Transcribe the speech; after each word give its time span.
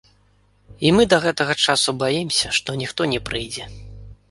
І 0.89 0.93
мы 0.99 1.03
да 1.11 1.19
гэтага 1.25 1.53
часу 1.67 1.95
баімся, 2.05 2.47
што 2.61 2.69
ніхто 2.83 3.01
не 3.15 3.23
прыйдзе. 3.31 3.71